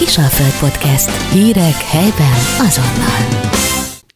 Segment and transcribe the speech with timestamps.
[0.00, 1.10] Kisalföld Podcast.
[1.32, 3.39] Hírek helyben azonnal.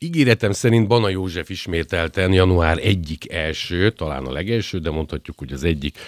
[0.05, 5.65] Ígéretem szerint Bana József ismételten január egyik első, talán a legelső, de mondhatjuk, hogy az
[5.65, 5.99] egyik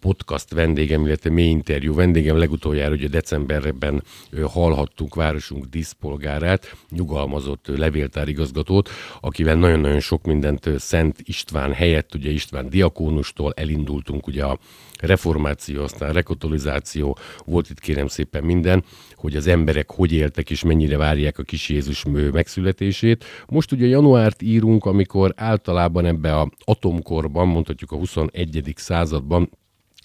[0.00, 4.02] podcast vendégem, illetve mély interjú vendégem legutoljára, ugye decemberben
[4.42, 8.88] hallhattunk városunk díszpolgárát, nyugalmazott levéltárigazgatót,
[9.20, 14.58] akivel nagyon-nagyon sok mindent Szent István helyett, ugye István diakónustól elindultunk ugye a
[15.00, 18.84] reformáció, aztán rekatolizáció, volt itt kérem szépen minden,
[19.14, 23.24] hogy az emberek hogy éltek és mennyire várják a kis Jézus megszületését.
[23.46, 28.72] Most ugye januárt írunk, amikor általában ebbe a atomkorban, mondhatjuk a 21.
[28.76, 29.50] században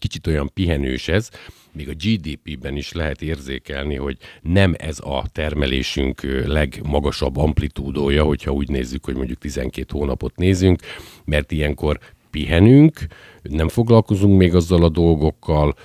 [0.04, 1.30] kicsit olyan pihenős ez,
[1.72, 8.70] még a GDP-ben is lehet érzékelni, hogy nem ez a termelésünk legmagasabb amplitúdója, hogyha úgy
[8.70, 10.82] nézzük, hogy mondjuk 12 hónapot nézünk,
[11.26, 12.00] mert ilyenkor
[12.32, 13.00] pihenünk,
[13.42, 15.76] nem foglalkozunk még azzal a dolgokkal,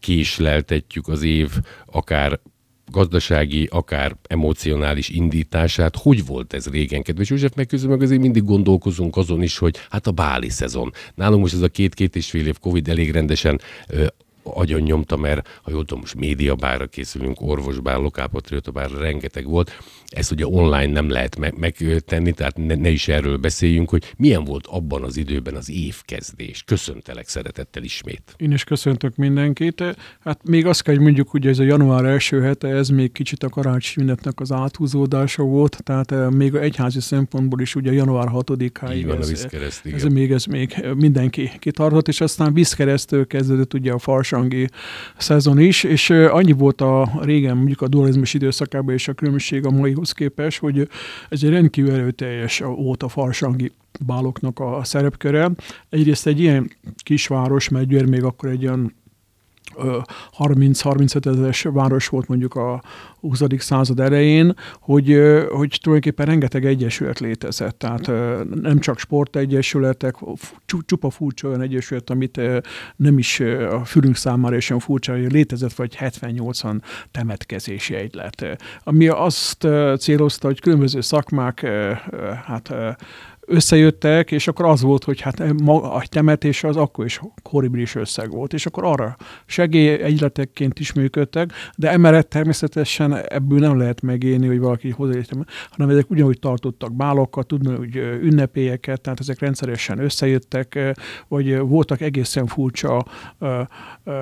[0.00, 1.50] késleltetjük az év
[1.86, 2.40] akár
[2.90, 5.96] gazdasági, akár emocionális indítását.
[5.96, 7.54] Hogy volt ez régen, kedves József?
[7.54, 10.92] Meg közben meg azért mindig gondolkozunk azon is, hogy hát a báli szezon.
[11.14, 13.60] Nálunk most ez a két-két és fél év Covid elég rendesen
[14.42, 19.70] agyon nyomta, mert ha jól tudom, most médiabárra készülünk, orvosbár, lokálpatriótabár, rengeteg volt.
[20.06, 24.44] Ezt ugye online nem lehet me- megtenni, tehát ne, ne is erről beszéljünk, hogy milyen
[24.44, 26.62] volt abban az időben az évkezdés.
[26.66, 28.34] Köszöntelek szeretettel ismét.
[28.36, 29.84] Én is köszöntök mindenkit.
[30.20, 33.42] Hát még azt kell, hogy mondjuk, hogy ez a január első hete, ez még kicsit
[33.42, 38.94] a karácsonyünnepnek az áthúzódása volt, tehát eh, még a egyházi szempontból is ugye január 6-áig.
[38.94, 43.74] Így van ez, a vízkereszt, ez, még, ez még mindenki kitartott, és aztán vízkeresztől kezdődött
[43.74, 43.98] ugye a
[44.32, 44.68] farsangi
[45.16, 49.70] szezon is, és annyi volt a régen mondjuk a dualizmus időszakában és a különbség a
[49.70, 50.88] mai ahhoz képest, hogy
[51.28, 53.72] ez egy rendkívül erőteljes volt a farsangi
[54.06, 55.50] báloknak a szerepköre.
[55.88, 58.94] Egyrészt egy ilyen kisváros, mert Győr még akkor egy olyan
[60.38, 62.82] 30-35 ezeres város volt mondjuk a
[63.20, 63.42] 20.
[63.58, 65.20] század elején, hogy,
[65.50, 67.78] hogy tulajdonképpen rengeteg egyesület létezett.
[67.78, 68.06] Tehát
[68.62, 70.14] nem csak sportegyesületek,
[70.86, 72.40] csupa furcsa olyan egyesület, amit
[72.96, 73.40] nem is
[73.70, 76.80] a fülünk számára is olyan furcsa, hogy létezett vagy 70-80
[77.10, 78.56] temetkezési egylet.
[78.84, 79.68] Ami azt
[79.98, 81.66] célozta, hogy különböző szakmák
[82.44, 82.74] hát
[83.46, 88.52] összejöttek, és akkor az volt, hogy hát a temetés az akkor is horribilis összeg volt,
[88.52, 89.16] és akkor arra
[89.46, 96.10] segélyegyletekként is működtek, de emellett természetesen ebből nem lehet megélni, hogy valaki hozzáértem, hanem ezek
[96.10, 100.94] ugyanúgy tartottak bálokat, tudni, hogy ünnepélyeket, tehát ezek rendszeresen összejöttek,
[101.28, 103.04] vagy voltak egészen furcsa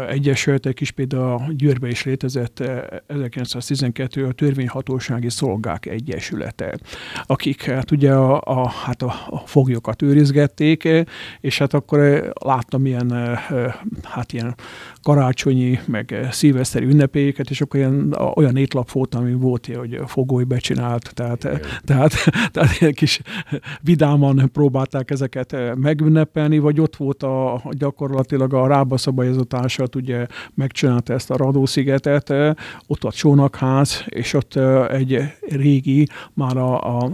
[0.08, 2.62] egyesületek is, például a Győrbe is létezett
[3.06, 6.78] 1912 a törvényhatósági szolgák egyesülete,
[7.22, 10.88] akik hát ugye a, a, hát a a foglyokat őrizgették,
[11.40, 13.38] és hát akkor láttam ilyen,
[14.02, 14.54] hát ilyen
[15.02, 21.10] karácsonyi, meg szilveszteri ünnepélyeket, és akkor ilyen, olyan étlap volt, ami volt, hogy fogoly becsinált,
[21.14, 21.48] tehát,
[21.84, 22.12] tehát,
[22.52, 23.20] tehát ilyen kis
[23.80, 31.30] vidáman próbálták ezeket megünnepelni, vagy ott volt a, gyakorlatilag a rába szabályozatársat, ugye megcsinálta ezt
[31.30, 32.32] a Radószigetet,
[32.86, 34.56] ott a csónakház, és ott
[34.90, 37.12] egy régi, már a, a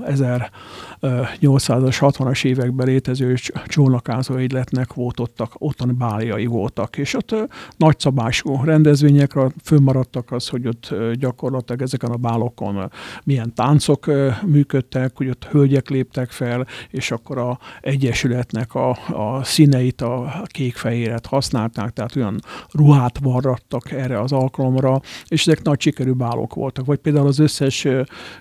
[1.41, 3.35] 1800-as, 60-as években létező
[3.67, 7.35] csónakázó egyletnek volt ottak, ottani báljai voltak, és ott
[7.77, 12.91] nagyszabású rendezvényekre fönnmaradtak az, hogy ott gyakorlatilag ezeken a bálokon
[13.25, 14.11] milyen táncok
[14.47, 21.27] működtek, hogy ott hölgyek léptek fel, és akkor a egyesületnek a, a színeit, a kék-fehéret
[21.27, 22.41] használták, tehát olyan
[22.71, 26.87] ruhát varrattak erre az alkalomra, és ezek nagy sikerű bálok voltak.
[26.87, 27.87] Vagy például az összes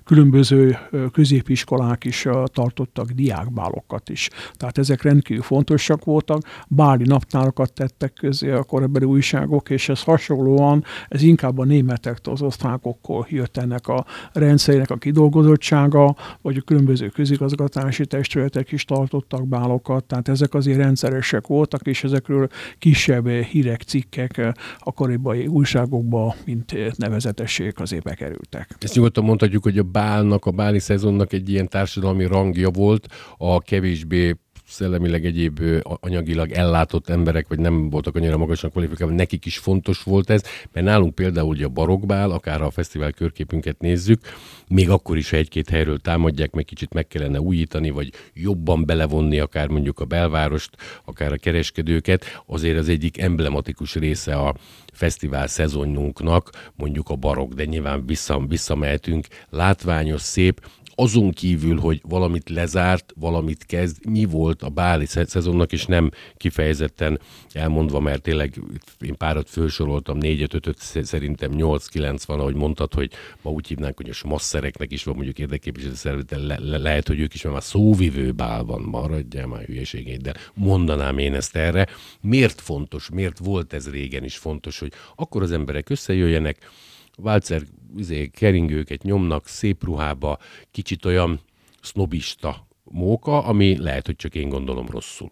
[0.03, 0.78] különböző
[1.12, 4.29] középiskolák is tartottak diákbálokat is.
[4.53, 6.41] Tehát ezek rendkívül fontosak voltak.
[6.67, 12.41] Báli naptárakat tettek közé a korabeli újságok, és ez hasonlóan, ez inkább a németektől, az
[12.41, 20.03] osztrákokkal jött ennek a rendszerének a kidolgozottsága, vagy a különböző közigazgatási testületek is tartottak bálokat,
[20.03, 27.73] tehát ezek azért rendszeresek voltak, és ezekről kisebb hírek, cikkek a koribai újságokba, mint nevezetesség
[27.75, 28.75] azért bekerültek.
[28.79, 33.61] Ezt nyugodtan mondhatjuk, hogy a bálnak, a báli szezonnak egy ilyen társadalmi rangja volt, a
[33.61, 34.35] kevésbé
[34.67, 40.29] szellemileg egyéb anyagilag ellátott emberek, vagy nem voltak annyira magasan kvalifikálva, nekik is fontos volt
[40.29, 44.22] ez, mert nálunk például ugye a barokbál, akár a fesztivál körképünket nézzük,
[44.67, 49.40] még akkor is, ha egy-két helyről támadják, meg kicsit meg kellene újítani, vagy jobban belevonni
[49.40, 50.70] akár mondjuk a belvárost,
[51.05, 54.55] akár a kereskedőket, azért az egyik emblematikus része a
[54.93, 60.61] fesztivál szezonunknak, mondjuk a barok, de nyilván vissza, visszamehetünk, látványos, szép,
[60.96, 67.20] azon kívül, hogy valamit lezárt, valamit kezd, mi volt a báli szezonnak, és nem kifejezetten
[67.52, 68.62] elmondva, mert tényleg
[69.00, 73.12] én párat felsoroltam, 4 5 5 szerintem 8-9 van, ahogy mondtad, hogy
[73.42, 77.20] ma úgy hívnánk, hogy a smasszereknek is van mondjuk érdekképviselő szervezet, le, le, lehet, hogy
[77.20, 81.88] ők is már szóvivő bál van, maradjál már hülyeségét, de mondanám én ezt erre.
[82.22, 86.70] Miért fontos, miért volt ez régen is fontos, hogy akkor az emberek összejöjjenek,
[87.18, 87.62] Válcer
[87.97, 90.38] izé, keringőket nyomnak szép ruhába,
[90.72, 91.40] kicsit olyan
[91.82, 95.32] sznobista móka, ami lehet, hogy csak én gondolom rosszul.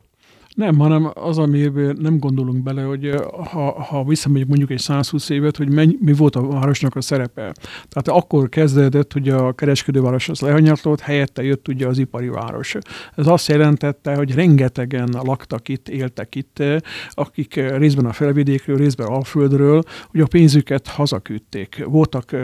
[0.56, 3.16] Nem, hanem az, amiben nem gondolunk bele, hogy
[3.52, 7.54] ha, ha visszamegyünk mondjuk egy 120 évet, hogy mennyi, mi volt a városnak a szerepe.
[7.90, 12.76] Tehát akkor kezdődött, hogy a kereskedőváros az lehanyatlott, helyette jött ugye az ipari város.
[13.16, 16.64] Ez azt jelentette, hogy rengetegen laktak itt, éltek itt,
[17.10, 21.84] akik részben a felvidékről, részben Alföldről, hogy a pénzüket hazaküldték.
[21.86, 22.36] Voltak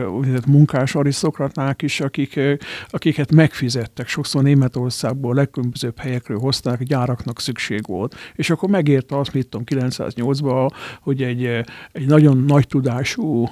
[0.47, 2.39] munkás arisztokraták is, akik,
[2.87, 8.15] akiket megfizettek, sokszor Németországból, legkülönbözőbb helyekről hozták, gyáraknak szükség volt volt.
[8.35, 10.69] És akkor megérte azt, mit tudom, 908-ban,
[11.01, 11.45] hogy egy,
[11.91, 13.49] egy nagyon nagy tudású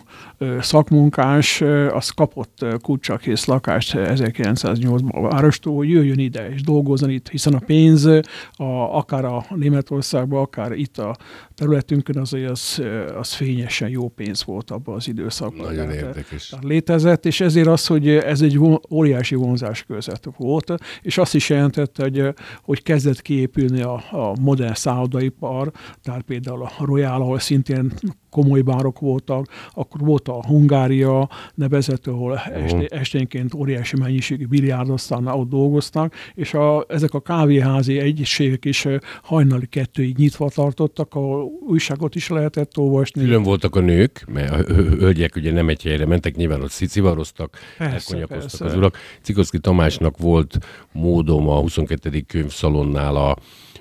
[0.59, 1.61] szakmunkás,
[1.91, 7.59] az kapott kulcsakész lakást 1908-ban a várostól, hogy jöjjön ide és dolgozzon itt, hiszen a
[7.59, 11.15] pénz a, akár a Németországban, akár itt a
[11.55, 12.81] területünkön az, az,
[13.19, 15.65] az fényesen jó pénz volt abban az időszakban.
[15.65, 16.47] Nagyon tehát, érdekes.
[16.47, 18.59] Tehát létezett, és ezért az, hogy ez egy
[18.89, 24.73] óriási vonzás között volt, és azt is jelentette, hogy, hogy kezdett kiépülni a, a modern
[24.73, 25.71] szállodaipar,
[26.03, 27.93] tehát például a Royal, ahol szintén
[28.29, 35.49] komoly bárok voltak, akkor volt a Hungária nevezető, ahol esté, esténként óriási mennyiségű biliárdasztálnál ott
[35.49, 38.87] dolgoztak, és a, ezek a kávéházi egységek is
[39.23, 43.21] hajnali kettőig nyitva tartottak, ahol újságot is lehetett olvasni.
[43.21, 47.57] Külön voltak a nők, mert a hölgyek ugye nem egy helyre mentek, nyilván ott szivaroztak,
[47.77, 48.97] elkonyakoztak az urak.
[49.21, 50.57] Cikoszki Tamásnak volt
[50.91, 52.21] módom a 22.
[52.27, 53.35] könyvszalonnál a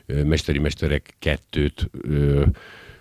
[0.06, 1.90] Mesteri Mesterek kettőt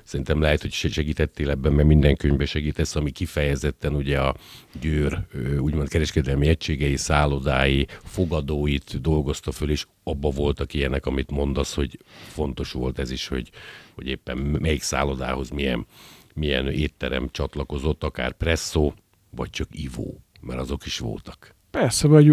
[0.05, 4.35] szerintem lehet, hogy segítettél ebben, mert minden könyvben segítesz, ami kifejezetten ugye a
[4.81, 5.19] Győr
[5.59, 12.71] úgymond kereskedelmi egységei, szállodái, fogadóit dolgozta föl, és abba voltak ilyenek, amit mondasz, hogy fontos
[12.71, 13.49] volt ez is, hogy,
[13.95, 15.85] hogy éppen melyik szállodához milyen,
[16.33, 18.93] milyen étterem csatlakozott, akár presszó,
[19.29, 21.54] vagy csak ivó, mert azok is voltak.
[21.75, 22.31] Persze, vagy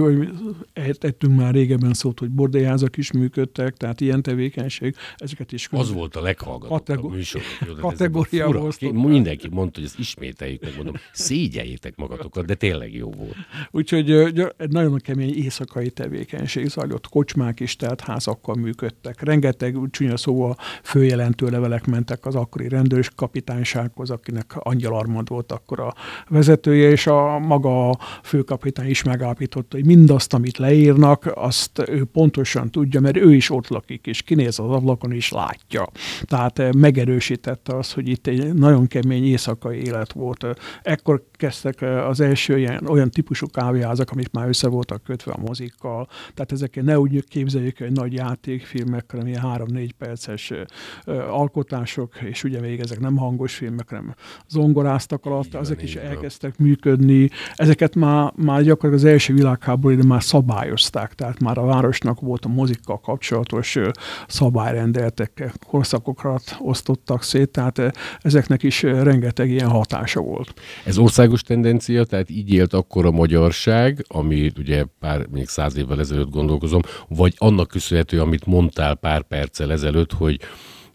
[1.00, 5.68] ettünk már régebben szót, hogy bordélyházak is működtek, tehát ilyen tevékenység, ezeket is...
[5.70, 7.10] Az volt a leghallgatottabb kategor...
[7.10, 7.40] műsor.
[7.80, 13.34] Kategóriába Mindenki mondta, hogy ezt ismételjük, meg mondom, szégyeljétek magatokat, de tényleg jó volt.
[13.70, 17.08] Úgyhogy egy nagyon kemény éjszakai tevékenység zajlott.
[17.08, 19.22] Kocsmák is, tehát házakkal működtek.
[19.22, 25.80] Rengeteg csúnya szóval főjelentő levelek mentek az akkori rendőrs kapitánysághoz, akinek Angyal Armand volt akkor
[25.80, 25.94] a
[26.28, 32.04] vezetője, és a maga a főkapitány is megáll megállapította, hogy mindazt, amit leírnak, azt ő
[32.04, 35.88] pontosan tudja, mert ő is ott lakik, és kinéz az ablakon, és látja.
[36.22, 40.46] Tehát eh, megerősítette azt, hogy itt egy nagyon kemény éjszakai élet volt.
[40.82, 45.40] Ekkor kezdtek eh, az első ilyen, olyan típusú kávéházak, amik már össze voltak kötve a
[45.46, 46.08] mozikkal.
[46.34, 52.44] Tehát ezek ne úgy képzeljük, hogy nagy játékfilmek, hanem ilyen három-négy perces eh, alkotások, és
[52.44, 54.14] ugye még ezek nem hangos filmek, hanem
[54.48, 57.30] zongoráztak alatt, ezek is elkezdtek működni.
[57.54, 62.44] Ezeket már, már gyakorlatilag az első első világháború már szabályozták, tehát már a városnak volt
[62.44, 63.78] a mozikkal kapcsolatos
[64.26, 67.80] szabályrendeletek, korszakokat osztottak szét, tehát
[68.20, 70.54] ezeknek is rengeteg ilyen hatása volt.
[70.84, 76.00] Ez országos tendencia, tehát így élt akkor a magyarság, ami ugye pár, még száz évvel
[76.00, 80.40] ezelőtt gondolkozom, vagy annak köszönhető, amit mondtál pár perccel ezelőtt, hogy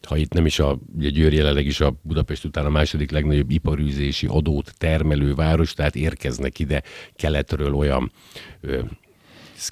[0.06, 3.52] ha itt nem is a, ugye Győr jelenleg is a Budapest után a második legnagyobb
[3.52, 6.84] iparűzési adót termelő város, tehát érkeznek ide
[7.16, 8.12] keletről olyan
[8.62, 8.80] ö,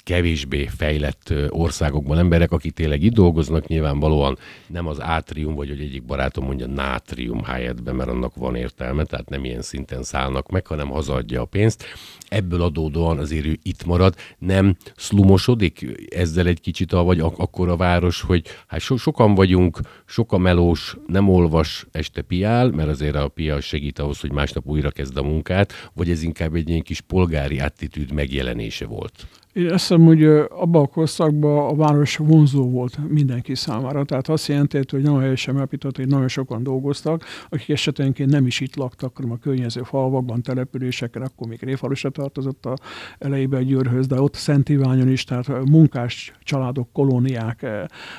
[0.04, 6.04] kevésbé fejlett országokban emberek, akik tényleg itt dolgoznak, nyilvánvalóan nem az átrium, vagy hogy egyik
[6.04, 10.88] barátom mondja nátrium helyetben, mert annak van értelme, tehát nem ilyen szinten szállnak meg, hanem
[10.88, 11.84] hazaadja a pénzt.
[12.28, 17.68] Ebből adódóan azért ő itt marad, nem szlumosodik ezzel egy kicsit, a, vagy ak- akkor
[17.68, 22.88] a város, hogy hát so- sokan vagyunk, sok a melós, nem olvas, este piál, mert
[22.88, 26.68] azért a pia segít ahhoz, hogy másnap újra kezd a munkát, vagy ez inkább egy
[26.68, 29.26] ilyen kis polgári attitűd megjelenése volt?
[29.56, 34.04] Én azt hiszem, hogy abban a korszakban a város vonzó volt mindenki számára.
[34.04, 38.60] Tehát azt jelenti, hogy nagyon helyesen megállapított, hogy nagyon sokan dolgoztak, akik esetenként nem is
[38.60, 42.76] itt laktak, hanem a környező falvakban, településeken, akkor még Réfalusra tartozott a
[43.18, 47.66] elejében Győrhöz, de ott Szent Iványon is, tehát munkás családok, kolóniák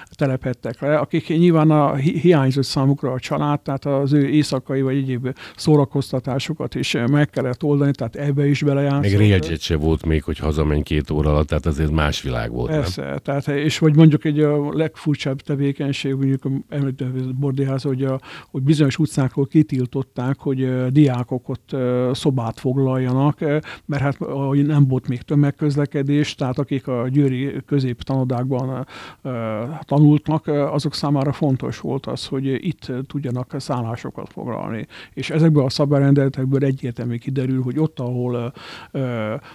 [0.10, 5.38] telepettek le, akik nyilván a hiányzott számukra a család, tehát az ő éjszakai vagy egyéb
[5.56, 9.02] szórakoztatásokat is meg kellett oldani, tehát ebbe is belejátszott.
[9.02, 12.72] Meg se volt még, hogy hazamenj két óra alatt, tehát azért más világ volt.
[12.72, 13.18] Persze, nem?
[13.18, 18.20] tehát, és vagy mondjuk egy a legfurcsább tevékenység, mondjuk említett bordéház, hogy, a,
[18.52, 21.76] hogy bizonyos utcákról kitiltották, hogy diákok ott
[22.12, 23.40] szobát foglaljanak,
[23.86, 24.20] mert hát
[24.66, 28.88] nem volt még tömegközlekedés, tehát akik a győri középtanodákban
[29.82, 34.88] tanultnak, azok számára fontos volt az, hogy itt tudjanak szállásokat foglalni.
[35.14, 38.54] És ezekből a szabályrendeletekből egyértelmű kiderül, hogy ott, ahol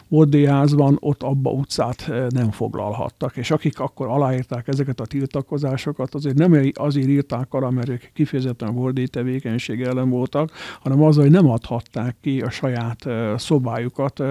[0.09, 3.37] bordéház van, ott abba utcát nem foglalhattak.
[3.37, 8.69] És akik akkor aláírták ezeket a tiltakozásokat, azért nem azért írták arra, mert ők kifejezetten
[8.69, 10.51] a bordé tevékenység ellen voltak,
[10.81, 14.23] hanem az, hogy nem adhatták ki a saját szobájukat,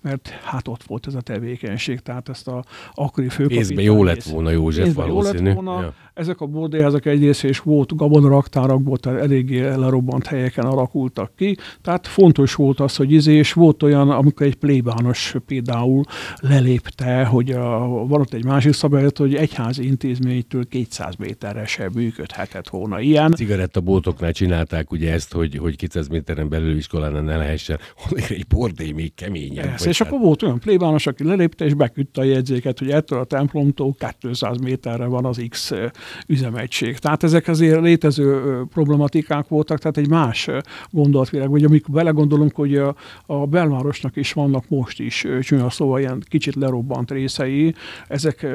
[0.00, 2.00] mert hát ott volt ez a tevékenység.
[2.00, 3.66] Tehát ezt a akkori főkapitány...
[3.66, 5.38] Pénzbe jó lett volna József valószínű.
[5.38, 5.82] Jó lett volna.
[5.82, 5.94] Ja.
[6.14, 11.56] Ezek a bordéházak egyrészt és volt gabonaraktárakból, tehát eléggé lerobbant helyeken alakultak ki.
[11.82, 16.04] Tehát fontos volt az, hogy izé, és volt olyan, amikor egy plébános például
[16.36, 22.68] lelépte, hogy a, van ott egy másik szabályot, hogy egyházi intézménytől 200 méterre sem működhetett
[22.68, 23.30] volna ilyen.
[23.30, 28.92] Cigarettaboltoknál csinálták ugye ezt, hogy, hogy 200 méteren belül iskolán ne lehessen, hogy egy bordé
[28.92, 29.64] még keményebb.
[29.64, 30.08] Persze, és hát...
[30.08, 34.56] akkor volt olyan plébános, aki lelépte, és beküldte a jegyzéket, hogy ettől a templomtól 200
[34.58, 35.72] méterre van az X
[36.26, 36.98] üzemegység.
[36.98, 38.40] Tehát ezek azért létező
[38.72, 40.48] problematikák voltak, tehát egy más
[40.90, 42.94] gondolatvilág, vagy amikor belegondolunk, hogy a,
[43.26, 47.74] a belvárosnak is vannak most is csúnya szóval ilyen kicsit lerobbant részei,
[48.08, 48.46] ezek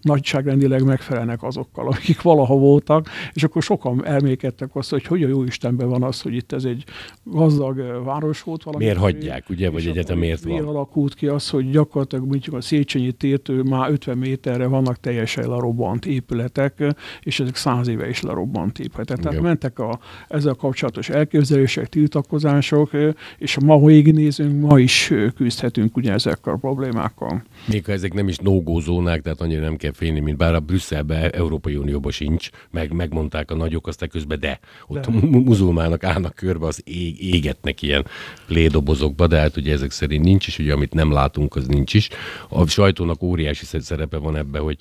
[0.00, 5.42] nagyságrendileg megfelelnek azokkal, akik valaha voltak, és akkor sokan elmékedtek azt, hogy hogy a jó
[5.44, 6.84] Istenben van az, hogy itt ez egy
[7.24, 8.84] gazdag város volt valami.
[8.84, 10.52] Miért hagyják, ugye, vagy egyetem miért van?
[10.52, 15.48] Miért alakult ki az, hogy gyakorlatilag mondjuk a Széchenyi tértől már 50 méterre vannak teljesen
[15.48, 16.79] lerobbant épületek,
[17.22, 19.16] és ezek száz éve is lerobbant épületek.
[19.16, 19.44] Tehát Igen.
[19.44, 22.90] mentek a, ezzel kapcsolatos elképzelések, tiltakozások,
[23.38, 27.42] és ma, ha nézünk, ma is küzdhetünk ugye ezekkel a problémákkal.
[27.66, 30.60] Még ha ezek nem is no zónák, tehát annyira nem kell félni, mint bár a
[30.60, 34.58] Brüsszelbe, Európai Unióban sincs, meg, megmondták a nagyok, aztán közben de.
[34.86, 35.18] Ott de.
[35.18, 38.06] a muzulmának állnak körbe, az ég, égetnek ilyen
[38.46, 42.08] plédobozokba, de hát ugye ezek szerint nincs is, ugye amit nem látunk, az nincs is.
[42.48, 44.76] A sajtónak óriási szerepe van ebbe, hogy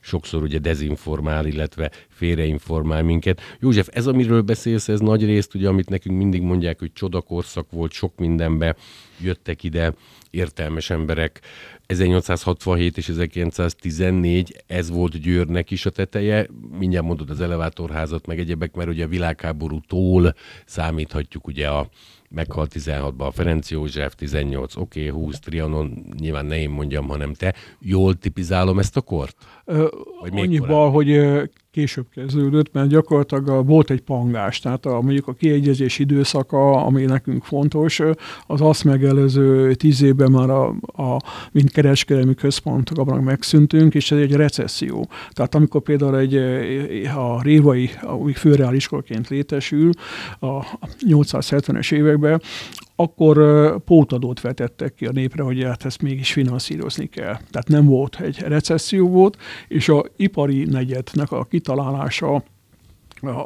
[0.00, 3.40] sokszor ugye dezinformál, illetve félreinformál minket.
[3.60, 7.92] József, ez, amiről beszélsz, ez nagy részt, ugye, amit nekünk mindig mondják, hogy csodakorszak volt,
[7.92, 8.76] sok mindenbe
[9.20, 9.94] jöttek ide
[10.30, 11.40] értelmes emberek.
[11.86, 16.46] 1867 és 1914, ez volt Győrnek is a teteje.
[16.78, 20.34] Mindjárt mondod az elevátorházat, meg egyebek, mert ugye a világháborútól
[20.66, 21.88] számíthatjuk ugye a
[22.34, 27.34] meghalt 16-ban a Ferenc József, 18, oké, okay, 20, Trianon, nyilván ne én mondjam, hanem
[27.34, 27.54] te.
[27.78, 29.36] Jól tipizálom ezt a kort?
[30.20, 31.08] Vagy annyiban, hogy
[31.70, 37.04] később kezdődött, mert gyakorlatilag a, volt egy pangás, tehát a, mondjuk a kiegyezés időszaka, ami
[37.04, 38.00] nekünk fontos,
[38.46, 40.68] az azt megelőző tíz évben már a,
[41.02, 41.20] a
[41.52, 45.08] mint kereskedelmi központ megszűntünk, és ez egy recesszió.
[45.30, 46.34] Tehát amikor például egy,
[47.16, 49.90] a Révai, ami főreáliskolaként létesül
[50.38, 52.42] a 870-es években,
[53.00, 57.36] akkor pótadót vetettek ki a népre, hogy hát ezt mégis finanszírozni kell.
[57.50, 59.36] Tehát nem volt egy recesszió volt,
[59.68, 62.42] és a ipari negyednek a kitalálása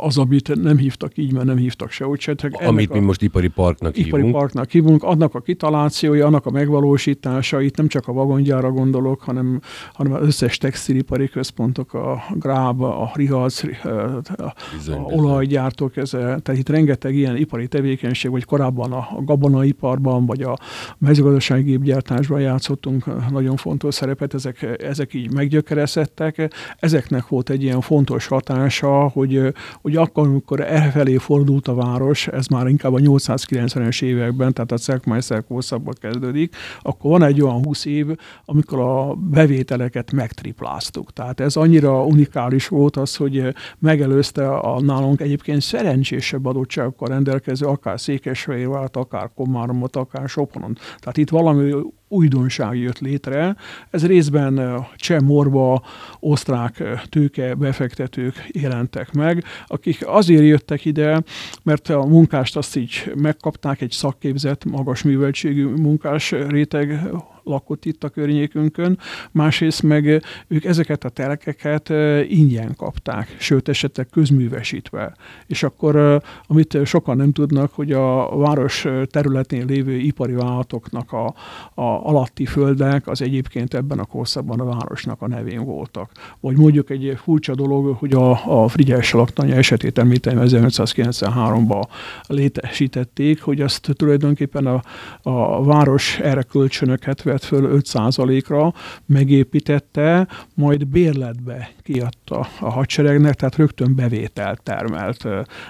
[0.01, 2.35] az, amit nem hívtak így, mert nem hívtak sehogy se.
[2.53, 4.35] Amit mi most ipari parknak ipari hívunk.
[4.35, 9.61] parknak hívunk, annak a kitalációja, annak a megvalósítása, itt nem csak a vagongyára gondolok, hanem,
[9.93, 14.55] hanem az összes textilipari központok, a Gráb, a Rihac, a, a
[14.91, 20.59] olajgyártók, ez, tehát itt rengeteg ilyen ipari tevékenység, vagy korábban a, a gabonaiparban, vagy a
[20.99, 26.53] mezőgazdasági gépgyártásban játszottunk nagyon fontos szerepet, ezek, ezek így meggyökerezettek.
[26.79, 29.53] Ezeknek volt egy ilyen fontos hatása, hogy
[29.83, 34.77] hogy akkor, amikor elfelé fordult a város, ez már inkább a 890-es években, tehát a
[34.77, 38.07] Szekmeister korszakban kezdődik, akkor van egy olyan 20 év,
[38.45, 41.13] amikor a bevételeket megtripláztuk.
[41.13, 48.01] Tehát ez annyira unikális volt az, hogy megelőzte a nálunk egyébként szerencsésebb adottságokkal rendelkező, akár
[48.01, 50.79] Székesfehérvárt, akár Komáromot, akár Soponon.
[50.99, 51.73] Tehát itt valami
[52.15, 53.57] újdonság jött létre.
[53.91, 55.83] Ez részben cseh, morva,
[56.21, 61.23] osztrák tőke befektetők jelentek meg, akik azért jöttek ide,
[61.63, 67.01] mert a munkást azt így megkapták, egy szakképzett, magas műveltségű munkás réteg
[67.45, 68.99] lakott itt a környékünkön,
[69.31, 71.89] másrészt meg ők ezeket a telekeket
[72.29, 75.15] ingyen kapták, sőt esetleg közművesítve.
[75.47, 81.27] És akkor, amit sokan nem tudnak, hogy a város területén lévő ipari vállalatoknak a,
[81.75, 86.11] a alatti földek az egyébként ebben a korszakban a városnak a nevén voltak.
[86.41, 91.83] Vagy mondjuk egy furcsa dolog, hogy a, a Frigyes laktanya esetét említem 1593-ban
[92.27, 94.83] létesítették, hogy azt tulajdonképpen a,
[95.23, 98.75] a város erre kölcsönöket vett föl 5%-ra,
[99.07, 105.27] megépítette, majd bérletbe kiadta a hadseregnek, tehát rögtön bevételt termelt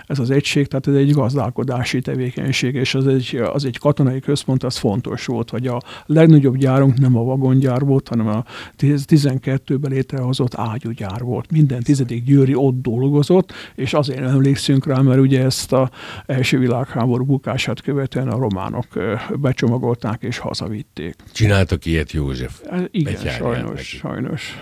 [0.06, 4.62] ez az egység, tehát ez egy gazdálkodási tevékenység, és az egy, az egy katonai központ,
[4.64, 8.44] az fontos volt, hogy a legnagyobb gyárunk nem a vagongyár volt, hanem a
[8.78, 11.50] 12-ben létrehozott ágyúgyár volt.
[11.50, 15.90] Minden tizedik győri ott dolgozott, és azért emlékszünk rá, mert ugye ezt a
[16.26, 18.86] első világháború bukását követően a románok
[19.40, 21.14] becsomagolták és hazavitték.
[21.54, 22.60] Csináltak ilyet József?
[22.90, 23.96] Igen, sajnos, neki.
[23.96, 24.54] sajnos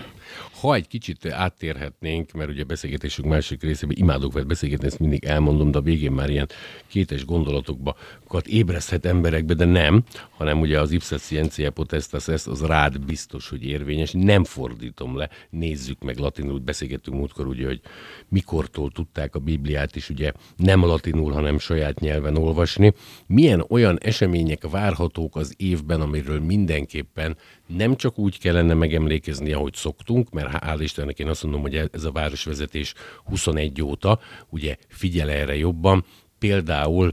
[0.63, 5.71] ha egy kicsit áttérhetnénk, mert ugye beszélgetésünk másik részében imádok vele beszélgetni, ezt mindig elmondom,
[5.71, 6.49] de a végén már ilyen
[6.87, 7.95] kétes gondolatokba
[8.41, 13.65] ébreszthet emberekbe, de nem, hanem ugye az ipsa scientia potestas ezt az rád biztos, hogy
[13.65, 14.11] érvényes.
[14.11, 17.81] Nem fordítom le, nézzük meg latinul, beszélgettünk múltkor ugye, hogy
[18.27, 22.93] mikortól tudták a Bibliát is ugye nem latinul, hanem saját nyelven olvasni.
[23.27, 27.37] Milyen olyan események várhatók az évben, amiről mindenképpen
[27.67, 32.03] nem csak úgy kellene megemlékezni, ahogy szoktunk, mert hál' Istennek én azt mondom, hogy ez
[32.03, 36.05] a városvezetés 21 óta ugye figyel erre jobban.
[36.39, 37.11] Például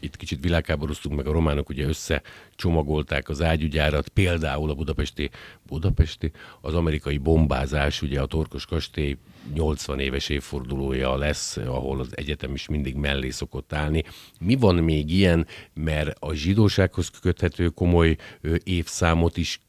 [0.00, 5.30] itt kicsit világháborúztunk meg a románok, ugye összecsomagolták az ágyügyárat, például a budapesti,
[5.66, 9.16] budapesti, az amerikai bombázás, ugye a Torkos kastély
[9.54, 14.04] 80 éves évfordulója lesz, ahol az egyetem is mindig mellé szokott állni.
[14.40, 18.16] Mi van még ilyen, mert a zsidósághoz köthető komoly
[18.62, 19.60] évszámot is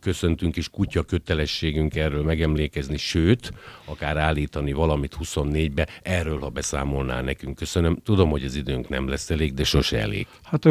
[0.00, 3.52] köszöntünk, és kutya kötelességünk erről megemlékezni, sőt,
[3.84, 7.56] akár állítani valamit 24-be, erről, ha beszámolnál nekünk.
[7.56, 7.98] Köszönöm.
[8.04, 10.26] Tudom, hogy az időnk nem lesz elég, de sose elég.
[10.42, 10.64] Hát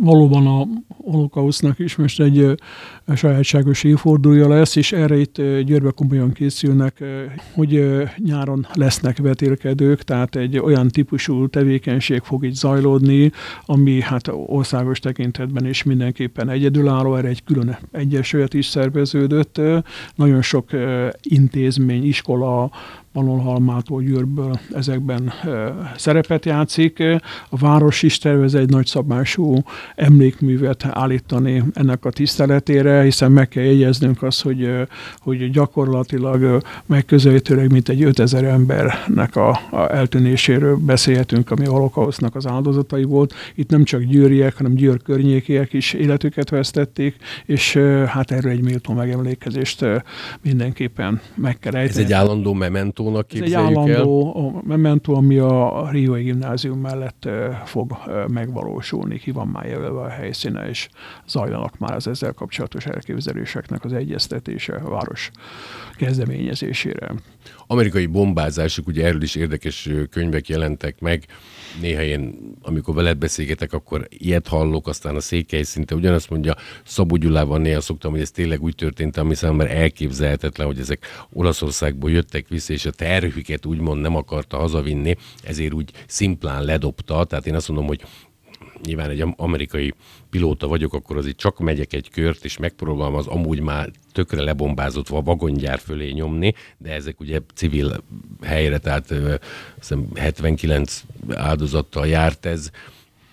[0.00, 2.54] valóban a holokausznak is most egy
[3.14, 7.04] sajátságos évfordulója lesz, és erre itt Győrbe komolyan készülnek,
[7.52, 13.30] hogy nyáron lesznek vetélkedők, tehát egy olyan típusú tevékenység fog itt zajlódni,
[13.64, 19.60] ami hát országos tekintetben is mindenképpen egyedülálló, erre egy külön egyesület is szerveződött.
[20.14, 20.70] Nagyon sok
[21.22, 22.70] intézmény, iskola,
[23.12, 25.32] Panolhalmától, Győrből ezekben
[25.96, 27.02] szerepet játszik.
[27.48, 29.62] A város is tervez egy nagyszabású
[29.94, 34.70] emlékművet állítani ennek a tiszteletére, hiszen meg kell jegyeznünk azt, hogy,
[35.18, 42.46] hogy gyakorlatilag megközelítőleg mint egy 5000 embernek a, a eltűnéséről beszélhetünk, ami a holokausznak az
[42.46, 43.34] áldozatai volt.
[43.54, 48.92] Itt nem csak győriek, hanem győr környékiek is életüket vesztették, és hát erről egy méltó
[48.92, 49.84] megemlékezést
[50.42, 51.98] mindenképpen meg kell ejteni.
[51.98, 54.62] Ez egy állandó memento mementónak képzeljük Ez egy állandó el.
[54.66, 57.28] mementó, ami a Riói Gimnázium mellett
[57.64, 57.92] fog
[58.28, 60.88] megvalósulni, ki van már jelölve a helyszíne, és
[61.26, 65.30] zajlanak már az ezzel kapcsolatos elképzeléseknek az egyeztetése a város
[65.96, 67.14] kezdeményezésére.
[67.66, 71.24] Amerikai bombázások, ugye erről is érdekes könyvek jelentek meg,
[71.80, 77.16] néha én, amikor veled beszélgetek, akkor ilyet hallok, aztán a székely szinte ugyanazt mondja, Szabó
[77.16, 82.48] Gyulában néha szoktam, hogy ez tényleg úgy történt, ami számomra elképzelhetetlen, hogy ezek Olaszországból jöttek
[82.48, 87.68] vissza, és a terhüket úgymond nem akarta hazavinni, ezért úgy szimplán ledobta, tehát én azt
[87.68, 88.02] mondom, hogy
[88.84, 89.94] nyilván egy amerikai
[90.30, 95.08] pilóta vagyok, akkor azért csak megyek egy kört, és megpróbálom az amúgy már tökre lebombázott
[95.08, 98.02] vagongyár fölé nyomni, de ezek ugye civil
[98.42, 99.14] helyre, tehát
[100.14, 102.70] 79 áldozattal járt ez,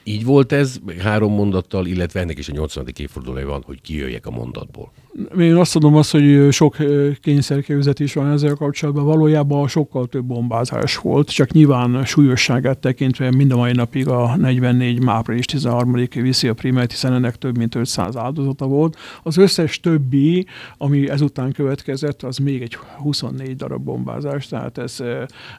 [0.04, 2.88] így volt ez három mondattal, illetve ennek is a 80.
[2.98, 4.92] évfordulója van, hogy kijöjjek a mondatból.
[5.40, 6.76] Én azt tudom azt, hogy sok
[7.22, 9.06] kényszerképzet is van ezzel kapcsolatban.
[9.06, 15.00] Valójában sokkal több bombázás volt, csak nyilván súlyosságát tekintve mind a mai napig a 44
[15.06, 18.98] április 13 viszi a primet, hiszen ennek több mint 500 áldozata volt.
[19.24, 20.46] Az összes többi,
[20.78, 24.98] ami ezután következett, az még egy 24 darab bombázás, tehát ez,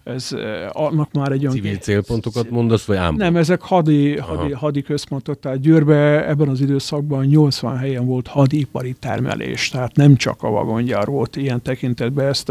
[0.04, 0.30] ez
[0.72, 1.54] annak már egy olyan...
[1.54, 3.14] Civil célpontokat mondasz, vagy ám?
[3.14, 8.92] Nem, ezek hadi, hadi, hadi központok, tehát Győrbe ebben az időszakban 80 helyen volt hadipari
[8.98, 12.48] termelés termelés, tehát nem csak a vagongyár volt ilyen tekintetben, ezt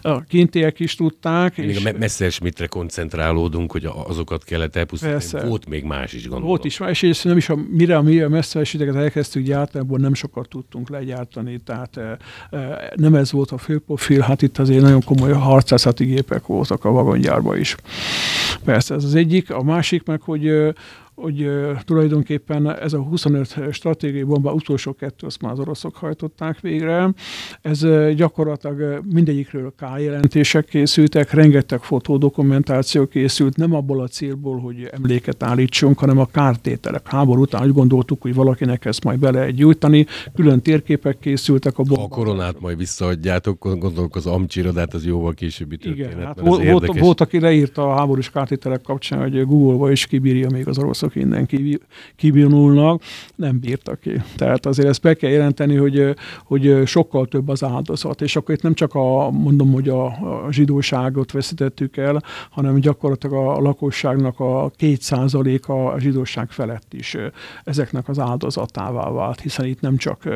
[0.00, 1.56] a kintiek is tudták.
[1.56, 1.84] Még és...
[1.84, 5.48] a Messerschmittre koncentrálódunk, hogy azokat kellett elpusztítani.
[5.48, 6.48] Volt még más is, gondolom.
[6.48, 9.98] Volt is más, és nem is a, mire a mi a Messerschmitteket elkezdtük gyártani, abból
[9.98, 12.16] nem sokat tudtunk legyártani, tehát e,
[12.50, 16.90] e, nem ez volt a főprofil, hát itt azért nagyon komoly harcászati gépek voltak a
[16.90, 17.76] vagongyárban is.
[18.64, 19.50] Persze ez az egyik.
[19.50, 20.72] A másik meg, hogy
[21.20, 26.60] hogy uh, tulajdonképpen ez a 25 stratégiai bomba utolsó kettő, azt már az oroszok hajtották
[26.60, 27.12] végre.
[27.62, 34.88] Ez uh, gyakorlatilag uh, mindegyikről K-jelentések készültek, rengeteg fotódokumentáció készült, nem abból a célból, hogy
[34.92, 37.08] emléket állítsunk, hanem a kártételek.
[37.08, 41.82] Háború után úgy gondoltuk, hogy valakinek ezt majd bele egy gyújtani, külön térképek készültek a
[41.82, 42.00] bomba.
[42.00, 46.12] Ha a koronát majd visszaadjátok, gondolok az amcsirodát, az jóval későbbi történet.
[46.12, 50.48] Igen, hát volt, volt, volt, aki leírta a háborús kártételek kapcsán, hogy Google-ba is kibírja
[50.50, 51.48] még az oroszok azok innen
[52.16, 53.02] kibinulnak,
[53.34, 54.22] nem bírtak ki.
[54.36, 58.62] Tehát azért ezt be kell jelenteni, hogy, hogy sokkal több az áldozat, és akkor itt
[58.62, 64.70] nem csak a, mondom, hogy a, a zsidóságot veszítettük el, hanem gyakorlatilag a lakosságnak a
[64.76, 64.98] két
[65.66, 67.16] a zsidóság felett is
[67.64, 70.28] ezeknek az áldozatává vált, hiszen itt nem csak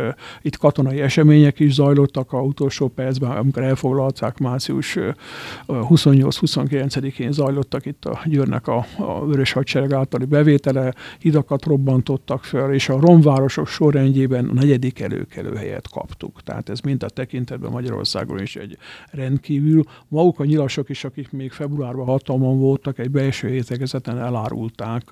[0.43, 4.99] itt katonai események is zajlottak a utolsó percben, amikor elfoglalták március
[5.69, 12.89] 28-29-én zajlottak itt a Győrnek a, a Vörös Hadsereg általi bevétele, hidakat robbantottak fel, és
[12.89, 16.43] a romvárosok sorrendjében a negyedik előkelő helyet kaptuk.
[16.43, 18.77] Tehát ez mind a tekintetben Magyarországon is egy
[19.11, 19.83] rendkívül.
[20.09, 25.03] Maguk a nyilasok is, akik még februárban hatalmon voltak, egy belső hétegezeten elárulták,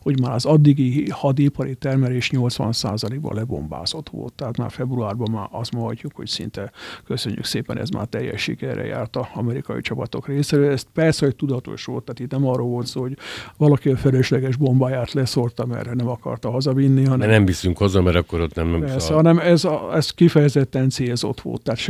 [0.00, 4.32] hogy már az addigi hadipari termelés 80%-ban lebombázott volt.
[4.32, 6.72] Tehát már februárban már azt mondhatjuk, hogy szinte
[7.04, 10.70] köszönjük szépen, ez már teljes sikerre járt a amerikai csapatok részéről.
[10.70, 13.16] Ez persze, hogy tudatos volt, tehát itt nem arról volt szó, hogy
[13.56, 14.56] valaki a felesleges
[14.86, 17.04] bombáját leszórta, mert nem akarta hazavinni.
[17.04, 18.68] Hanem, De nem viszünk haza, mert akkor ott nem...
[18.68, 19.16] nem persze, szal...
[19.16, 21.62] hanem ez, a, ez kifejezetten célzott volt.
[21.62, 21.80] Tehát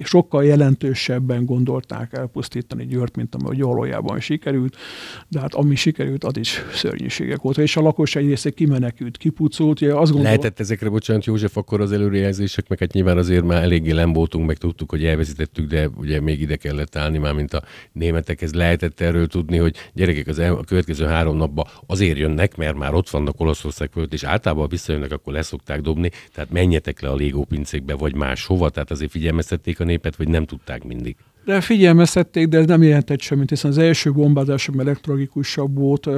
[0.00, 4.76] sokkal jelentősebben gondolták elpusztítani Győrt, mint ami valójában sikerült,
[5.28, 7.58] de hát ami sikerült, az is szörnyűségek volt.
[7.58, 9.82] És a lakosság része kimenekült, kipucolt.
[9.82, 10.22] Azt gondol...
[10.22, 14.56] Lehetett ezekre, bocsánat József, akkor az előrejelzések, meg hát nyilván azért már eléggé lembóltunk, meg
[14.56, 18.54] tudtuk, hogy elveszítettük, de ugye még ide kellett állni már, mint a németekhez.
[18.54, 22.94] Lehetett erről tudni, hogy gyerekek az el, a következő három napban azért jönnek, mert már
[22.94, 27.94] ott vannak Olaszország fölött, és általában visszajönnek, akkor leszokták dobni, tehát menjetek le a légópincékbe,
[27.94, 31.16] vagy máshova, tehát azért figyelmeztették a népet, vagy nem tudták mindig.
[31.46, 36.08] De figyelmeztették, de ez nem jelentett semmit, hiszen az első bombázás, ami legtragikusabb volt,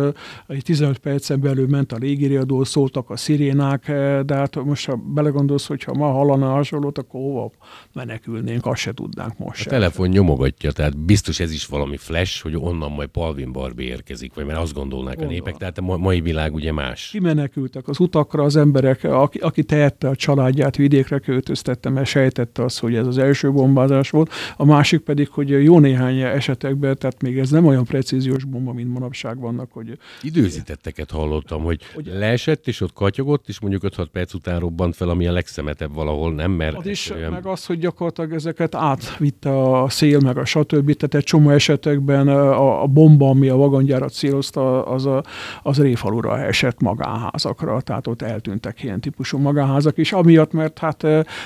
[0.47, 3.87] egy 15 percen belül ment a légiriadó, szóltak a szirénák,
[4.27, 7.51] de hát most ha belegondolsz, hogy ha ma hallana hasonlót, akkor hova
[7.95, 9.67] menekülnénk, azt se tudnánk most.
[9.67, 14.35] A telefon nyomogatja, tehát biztos ez is valami flash, hogy onnan majd Palvin Barbie érkezik,
[14.35, 15.33] vagy mert azt gondolnák Gondol.
[15.33, 17.09] a népek, tehát a mai világ ugye más.
[17.09, 22.79] Kimenekültek az utakra az emberek, aki, aki tehette a családját, vidékre költöztette, mert sejtette azt,
[22.79, 27.23] hogy ez az első bombázás volt, a másik pedig pedig, hogy jó néhány esetekben, tehát
[27.23, 29.99] még ez nem olyan precíziós bomba, mint manapság vannak, hogy...
[30.23, 35.09] Időzítetteket hallottam, hogy, hogy leesett, és ott katyogott, és mondjuk 5-6 perc után robbant fel,
[35.09, 36.51] ami a legszemetebb valahol, nem?
[36.51, 37.33] Mert az is, olyan...
[37.33, 40.93] meg az, hogy gyakorlatilag ezeket átvitte a szél, meg a stb.
[40.93, 45.23] Tehát egy csomó esetekben a, a bomba, ami a vagongyárat célozta, az, a,
[45.63, 51.03] az réfalura esett magánházakra, tehát ott eltűntek ilyen típusú magánházak is, amiatt, mert hát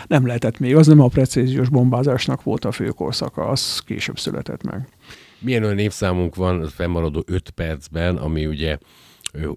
[0.06, 4.62] nem lehetett még, az nem a precíziós bombázásnak volt a főkorszaka, az az később született
[4.62, 4.88] meg.
[5.38, 8.78] Milyen olyan évszámunk van fennmaradó 5 percben, ami ugye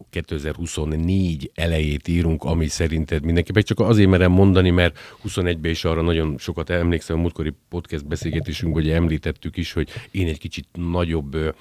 [0.09, 6.37] 2024 elejét írunk, ami szerinted mindenképpen csak azért merem mondani, mert 21-ben is arra nagyon
[6.37, 11.55] sokat emlékszem, a múltkori podcast beszélgetésünkben, hogy említettük is, hogy én egy kicsit nagyobb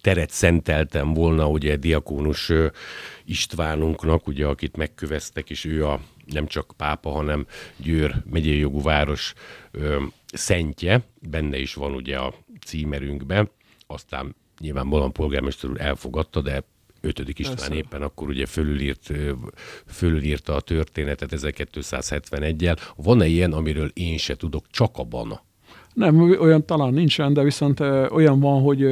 [0.00, 2.52] teret szenteltem volna ugye diakónus
[3.24, 9.32] Istvánunknak, ugye, akit megköveztek, és ő a nem csak pápa, hanem Győr megyei jogú város
[10.36, 12.34] szentje, benne is van ugye a
[12.66, 13.50] címerünkben,
[13.86, 16.64] aztán nyilván Bolan polgármester úr elfogadta, de
[17.00, 17.38] 5.
[17.38, 17.74] István Persze.
[17.74, 19.12] éppen akkor ugye fölülírt,
[19.86, 22.78] fölülírta a történetet 1271-el.
[22.96, 25.44] Van-e ilyen, amiről én se tudok, csak a Bana?
[25.96, 27.80] Nem, olyan talán nincsen, de viszont
[28.10, 28.86] olyan van, hogy,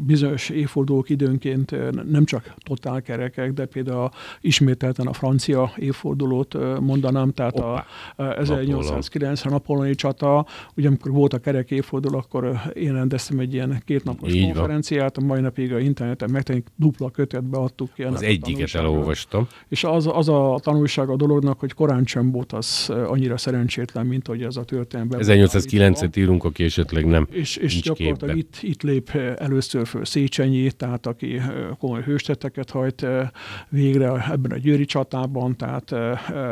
[0.00, 1.74] bizonyos évfordulók időnként
[2.10, 4.08] nem csak totál kerekek, de például
[4.40, 7.84] ismételten a francia évfordulót mondanám, tehát Opa.
[8.16, 13.82] a 1890 napoloni csata, ugye amikor volt a kerek évforduló, akkor én rendeztem egy ilyen
[13.84, 18.02] kétnapos Így konferenciát, a mai napig a interneten megtenni dupla kötetbe adtuk ki.
[18.02, 19.48] Az egyiket elolvastam.
[19.68, 24.26] És az, az a tanulság a dolognak, hogy korán sem volt az annyira szerencsétlen, mint
[24.26, 25.20] hogy ez a történetben.
[25.22, 30.04] 1809-et írunk írunk, aki esetleg nem És, és gyakorlatilag itt, itt lép eh, először föl
[30.04, 33.28] Széchenyi, tehát aki eh, komoly hősteteket hajt eh,
[33.68, 35.92] végre ebben a győri csatában, tehát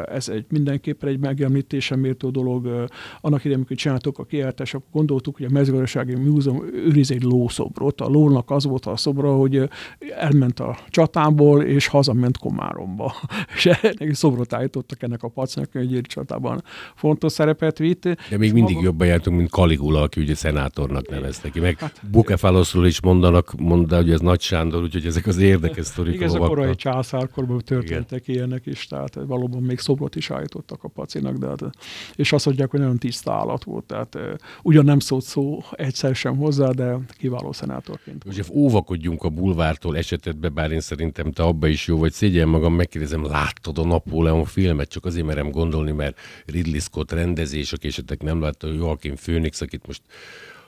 [0.09, 2.67] ez egy mindenképpen egy megemlítése méltó dolog.
[3.21, 8.01] Annak idején, amikor csináltuk a kiáltást, akkor gondoltuk, hogy a mezőgazdasági múzeum őriz egy lószobrot.
[8.01, 9.69] A lónak az volt a szobra, hogy
[10.19, 13.15] elment a csatából, és hazament Komáromba.
[13.57, 16.63] És ennek szobrot állítottak ennek a pacnak, hogy a győri csatában
[16.95, 18.03] fontos szerepet vitt.
[18.03, 18.87] De még mindig maga...
[18.87, 21.61] jobban jártunk, mint Kali Caligula, aki ugye szenátornak nevezte ki.
[21.61, 26.15] Meg hát, Bukefaloszról is mondanak, mondta, hogy ez Nagy Sándor, úgyhogy ezek az érdekes sztorik.
[26.15, 28.37] Igen, ez a korai császárkorban történtek Igen.
[28.37, 31.71] ilyenek is, tehát valóban még szobrot is állítottak a pacinak, de hát,
[32.17, 34.19] és azt mondják, hogy nagyon tiszta állat volt, tehát
[34.63, 38.23] ugyan nem szólt szó egyszer sem hozzá, de kiváló szenátorként.
[38.25, 42.13] József, óvakodjunk a bulvártól esetetbe, bár én szerintem te abba is jó vagy.
[42.13, 44.89] Szégyen magam, megkérdezem, láttad a Napóleon filmet?
[44.89, 49.87] Csak azért merem gondolni, mert Ridley Scott rendezés, aki esetleg nem látta, Joaquin Phoenix, akit
[49.87, 50.03] most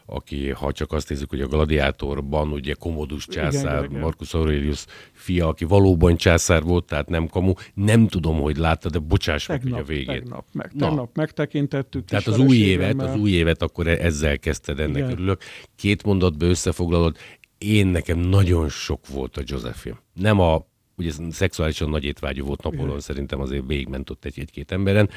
[0.07, 4.01] aki, ha csak azt nézzük, hogy a gladiátorban ugye Komodus császár, igen.
[4.01, 7.53] Marcus Aurelius fia, aki valóban császár volt, tehát nem kamu.
[7.75, 10.07] Nem tudom, hogy látta, de bocsáss meg, a végén.
[10.07, 10.87] tegnap, meg, Na.
[10.87, 12.05] tegnap megtekintettük.
[12.05, 15.11] Tehát az új évet, az új évet akkor e- ezzel kezdted, ennek Igen.
[15.11, 15.41] örülök.
[15.77, 17.17] Két mondatba összefoglalod,
[17.59, 19.99] én nekem nagyon sok volt a Joseph film.
[20.13, 24.73] Nem a, ugye ez szexuálisan nagy étvágyú volt Napolon, szerintem azért végigment ott egy- egy-két
[24.73, 25.11] emberen,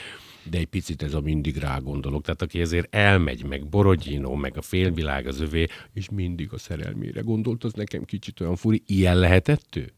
[0.50, 2.24] de egy picit ez a mindig rá gondolok.
[2.24, 7.22] Tehát aki ezért elmegy, meg Borodino, meg a félvilág az övé, és mindig a szerelmére
[7.22, 8.84] gondolt, az nekem kicsit olyan furi.
[8.86, 9.94] Ilyen lehetett ő?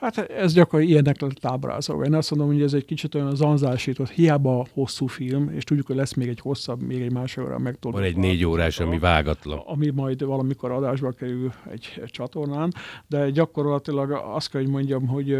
[0.00, 2.04] Hát ez gyakran ilyenek lett ábrázolva.
[2.04, 5.96] Én azt mondom, hogy ez egy kicsit olyan zanzásított, hiába hosszú film, és tudjuk, hogy
[5.96, 7.98] lesz még egy hosszabb, még egy másfél óra megtolva.
[7.98, 9.58] Van egy négy órás, ami vágatlan.
[9.58, 12.72] ami majd valamikor adásba kerül egy, csatornán,
[13.06, 15.32] de gyakorlatilag azt kell, hogy mondjam, hogy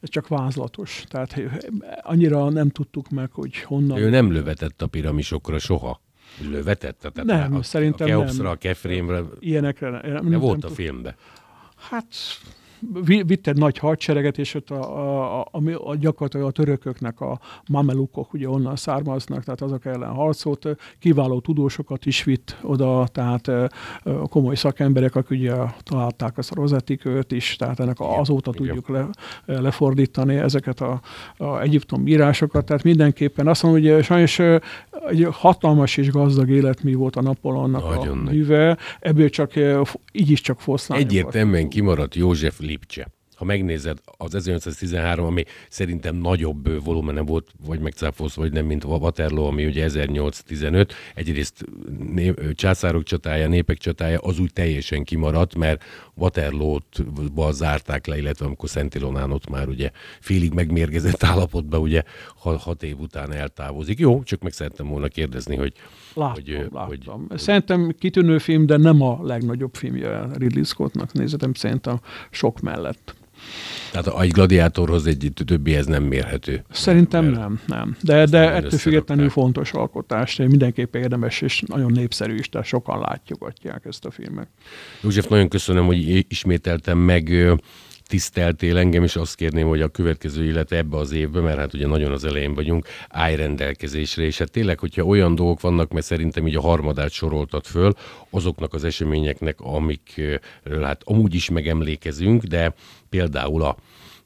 [0.00, 1.04] ez csak vázlatos.
[1.08, 1.40] Tehát
[2.02, 3.98] annyira nem tudtuk meg, hogy honnan.
[3.98, 6.00] Ő nem lövetett a piramisokra soha.
[6.50, 6.98] Lövetett?
[7.12, 8.52] Tehát Nem, a, szerintem a Keopsra, nem.
[8.52, 11.14] a Kefrémre, Ilyenekre nem, nem, de nem volt a tud- filmben.
[11.90, 12.06] Hát
[13.02, 18.32] vitt egy nagy hadsereget, és ott a, a, a, a, gyakorlatilag a törököknek a mamelukok
[18.32, 23.50] ugye onnan származnak, tehát azok ellen harcolt, kiváló tudósokat is vitt oda, tehát
[24.28, 28.66] komoly szakemberek, akik ugye találták ezt a rozetikőt is, tehát ennek azóta igen.
[28.66, 29.08] tudjuk le,
[29.60, 31.00] lefordítani ezeket a,
[31.36, 34.40] a egyiptom írásokat, tehát mindenképpen azt mondom, hogy sajnos
[35.08, 38.34] egy hatalmas és gazdag életmű volt a Napolonnak Nagyon a nagy.
[38.34, 39.50] műve, ebből csak
[39.84, 43.06] f- így is csak foszlányok Egyértelműen kimaradt József Lipcse.
[43.42, 48.84] Ha megnézed az 1813, ami szerintem nagyobb ö, volumene volt, vagy megcáfolsz, vagy nem, mint
[48.84, 50.92] a Waterloo, ami ugye 1815.
[51.14, 51.64] Egyrészt
[52.12, 58.46] né- császárok csatája, népek csatája, az úgy teljesen kimaradt, mert Waterloo-t ba zárták le, illetve
[58.46, 62.02] amikor Szent ott már ugye félig megmérgezett állapotban, ugye
[62.40, 63.98] ha- hat év után eltávozik.
[63.98, 65.72] Jó, csak meg szerettem volna kérdezni, hogy
[66.14, 67.26] Láttam, hogy, láttam.
[67.28, 71.12] hogy- Szerintem kitűnő film, de nem a legnagyobb filmje Ridley Scottnak.
[71.12, 72.00] Nézetem szerintem
[72.30, 73.14] sok mellett.
[73.90, 76.64] Tehát egy gladiátorhoz egy többihez nem mérhető.
[76.70, 77.96] Szerintem Mert- nem, nem.
[78.00, 82.98] De, de ettől függetlenül fontos alkotás, de mindenképpen érdemes, és nagyon népszerű is, tehát sokan
[82.98, 84.48] látjogatják ezt a filmet.
[85.00, 87.54] József, nagyon köszönöm, hogy ismételtem meg
[88.12, 91.86] tiszteltél engem, és azt kérném, hogy a következő, illetve ebbe az évben, mert hát ugye
[91.86, 96.46] nagyon az elején vagyunk, állj rendelkezésre, és hát tényleg, hogyha olyan dolgok vannak, mert szerintem
[96.46, 97.92] így a harmadát soroltad föl,
[98.30, 102.74] azoknak az eseményeknek, amikről hát amúgy is megemlékezünk, de
[103.08, 103.76] például a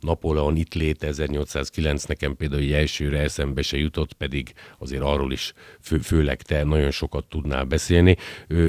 [0.00, 5.52] Napóleon itt lét 1809 nekem például egy elsőre eszembe se jutott, pedig azért arról is
[5.80, 8.16] fő, főleg te nagyon sokat tudnál beszélni.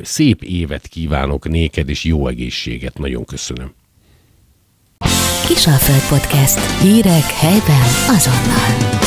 [0.01, 2.97] Szép évet kívánok néked, és jó egészséget.
[2.97, 3.73] Nagyon köszönöm.
[5.47, 6.59] Kisalföld Podcast.
[6.81, 9.06] Hírek helyben azonnal.